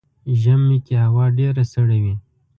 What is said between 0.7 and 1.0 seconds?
کې